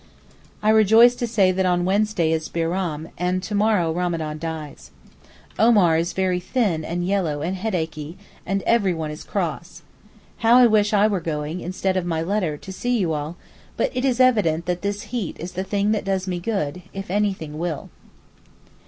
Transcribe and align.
I 0.63 0.71
rejoice 0.71 1.13
to 1.13 1.27
say 1.27 1.51
that 1.51 1.67
on 1.67 1.85
Wednesday 1.85 2.31
is 2.31 2.49
Bairam, 2.49 3.09
and 3.19 3.43
to 3.43 3.53
morrow 3.53 3.91
Ramadan 3.93 4.39
'dies.' 4.39 4.89
Omar 5.59 5.95
is 5.95 6.13
very 6.13 6.39
thin 6.39 6.83
and 6.83 7.05
yellow 7.05 7.43
and 7.43 7.55
headachy, 7.55 8.17
and 8.43 8.63
everyone 8.63 9.11
is 9.11 9.23
cross. 9.23 9.83
How 10.37 10.57
I 10.57 10.65
wish 10.65 10.91
I 10.91 11.05
were 11.05 11.21
going, 11.21 11.61
instead 11.61 11.97
of 11.97 12.05
my 12.07 12.23
letter, 12.23 12.57
to 12.57 12.73
see 12.73 12.97
you 12.97 13.13
all, 13.13 13.37
but 13.77 13.95
it 13.95 14.03
is 14.03 14.19
evident 14.19 14.65
that 14.65 14.81
this 14.81 15.03
heat 15.13 15.39
is 15.39 15.51
the 15.51 15.63
thing 15.63 15.91
that 15.91 16.05
does 16.05 16.25
me 16.27 16.39
good, 16.39 16.81
if 16.93 17.11
anything 17.11 17.59
will. 17.59 17.91